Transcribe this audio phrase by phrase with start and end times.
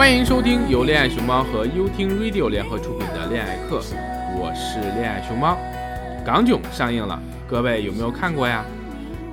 [0.00, 3.82] 欢迎收听由恋爱熊猫和优听 Radio 联合出品的恋爱课，
[4.34, 5.58] 我是恋爱熊猫。
[6.24, 8.64] 港囧上映了，各位有没有看过呀？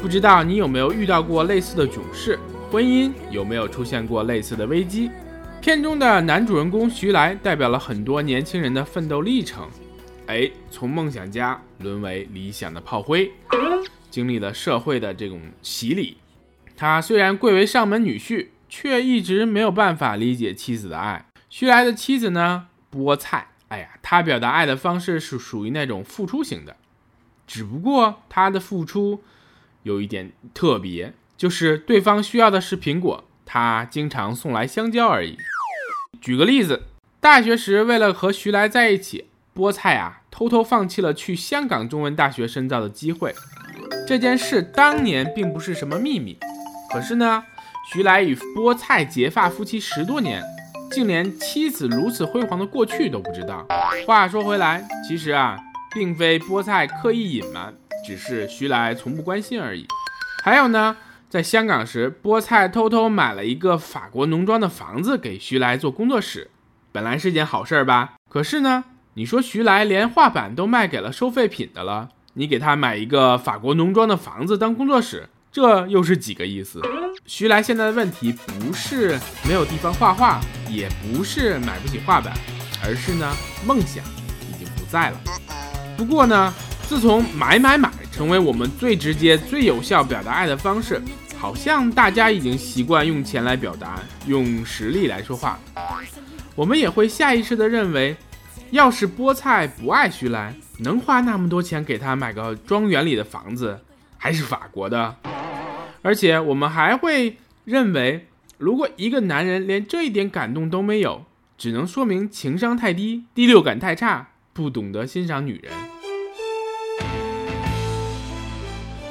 [0.00, 2.38] 不知道你有没有遇到过类似的囧事？
[2.70, 5.10] 婚姻有没有出现过类似的危机？
[5.60, 9.68] 片中的男主人公徐来代表了很多年轻人的奋斗历程。
[10.28, 13.32] 哎，从梦想家沦为理想的炮灰，
[14.10, 16.18] 经历了社会的这种洗礼。
[16.76, 18.46] 他虽然贵为上门女婿。
[18.74, 21.26] 却一直没有办法理解妻子的爱。
[21.50, 22.68] 徐来的妻子呢？
[22.90, 23.48] 菠菜。
[23.68, 26.74] 哎呀，他表达爱的方式是属于那种付出型的，
[27.46, 29.22] 只不过他的付出
[29.82, 35.36] 有一点特别，就是对方需要的是苹果，他经常送来香蕉而已。
[36.22, 36.84] 举个例子，
[37.20, 43.34] 大学时为了和徐来在一起，菠菜啊偷偷放弃了去香港中文大学深造的机会。
[44.08, 46.38] 这件事当年并不是什么秘密，
[46.90, 47.44] 可是呢？
[47.92, 50.42] 徐来与菠菜结发夫妻十多年，
[50.90, 53.66] 竟连妻子如此辉煌的过去都不知道。
[54.06, 55.58] 话说回来，其实啊，
[55.94, 59.86] 并非菠菜刻意隐瞒，只是徐来从不关心而已。
[60.42, 60.96] 还有呢，
[61.28, 66.50] 在香港时，菠菜偷偷买了一个法国农庄的房子给徐来做工作室，
[66.92, 68.14] 本来是件好事吧？
[68.30, 75.28] 可是呢，你说徐来连画板都卖给了收废品的了，你给他买一个法国农庄的房子当工作室？
[75.52, 76.80] 这又是几个意思？
[77.26, 82.32] 徐来现在的问题不是没有地方画画，也不是买不起画板，
[82.82, 83.36] 而是呢
[83.66, 84.02] 梦想
[84.48, 85.20] 已经不在了。
[85.94, 86.52] 不过呢，
[86.88, 91.00] 自从买买买成为我们最直接、最有效表达爱的方式，
[91.38, 95.58] 好像大家已经习惯用钱来表达，用实力来说话。
[96.54, 98.16] 我们也会下意识地认为，
[98.70, 103.78] 要是菠菜不爱徐来，能花那么多钱给他买个庄园里的房子，
[104.16, 105.14] 还是法国的？
[106.02, 108.26] 而且我们还会认为，
[108.58, 111.24] 如果一个男人连这一点感动都没有，
[111.56, 115.72] 只能说明情商太低，第六感太差，不懂得欣赏女人。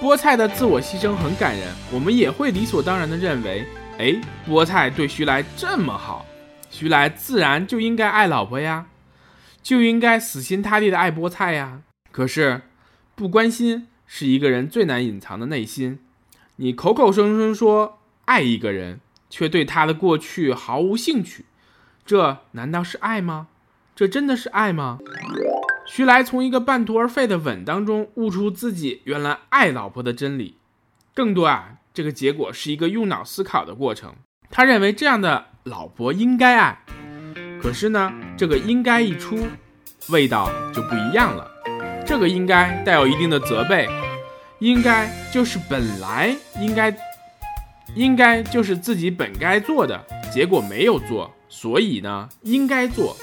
[0.00, 3.66] 菠菜的自我牺牲很感人，我们也会理所当然的认为，
[3.98, 4.14] 哎，
[4.48, 6.24] 菠菜对徐来这么好，
[6.70, 8.86] 徐来自然就应该爱老婆呀，
[9.60, 11.82] 就应该死心塌地的爱菠菜呀。
[12.12, 12.62] 可是，
[13.16, 15.98] 不关心是一个人最难隐藏的内心。
[16.58, 21.44] 你口口声声说爱一个人，却对他的过去毫无兴趣，
[22.06, 23.48] 这难道是爱吗？
[23.94, 24.98] 这真的是爱吗？
[25.86, 30.56] 徐来从一个半途而废的吻当中悟出自己原来爱老婆的真理，
[31.14, 34.14] 更多啊，这个结果是一个用脑思考的过程。
[34.48, 36.82] 他认为这样的老婆应该爱，
[37.60, 39.46] 可是呢，这个应该一出，
[40.08, 41.50] 味道就不一样了。
[42.06, 43.86] 这个应该带有一定的责备。
[44.58, 46.96] 应该就是本来应该，
[47.94, 50.02] 应该就是自己本该做的，
[50.32, 53.16] 结果没有做，所以呢应该做，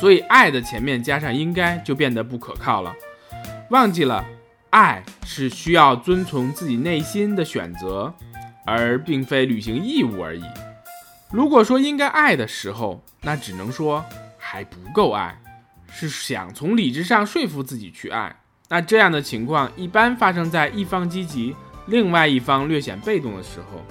[0.00, 2.94] 所以爱的前面加上应该就变得不可靠了，
[3.70, 4.24] 忘记了
[4.70, 8.12] 爱是需要遵从自己内心的选择，
[8.66, 10.42] 而并非履行义务而已。
[11.30, 14.04] 如果说应该爱的时候，那只能说
[14.36, 15.40] 还不够爱，
[15.90, 18.34] 是想从理智上说服自己去爱。
[18.68, 21.54] 那这样的情况一般发生在一方积极，
[21.86, 23.84] 另外一方略显被动的时候。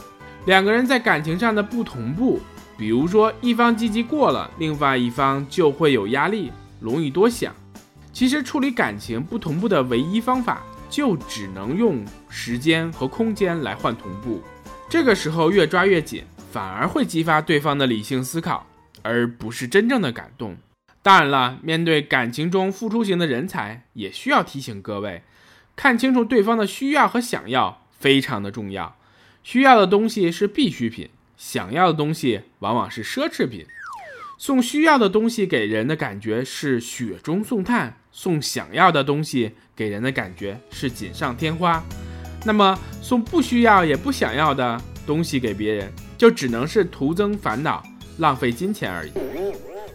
[0.46, 2.40] 两个人在感情上的不同步，
[2.78, 7.53] 比如说一方积极过了，另外一方就会有压力，容易多想。
[8.12, 14.42] 其实处理感情不同步的唯一方法，就只能用时间和空间来换同步。
[14.88, 18.66] 这个时候越抓越紧，反而会激发对方的理性思考，
[19.02, 20.56] 而不是真正的感动。
[21.05, 25.21] 当然了，面对感情中付出型的人才，也需要提醒各位，
[25.75, 28.97] 看清楚对方的需要和想要非常的重要。
[29.44, 33.67] 需要的东西是必需品，想要的东西往往是奢侈品。
[34.39, 41.83] 送需要的东西给人的感觉是雪中送炭，送想要的东西给人的感觉是锦上添花。
[42.44, 47.83] 那么送不需要也不想要的东西给别人，就只能是徒增烦恼，
[48.18, 49.12] 浪费金钱而已。